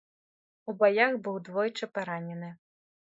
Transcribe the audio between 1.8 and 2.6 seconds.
паранены.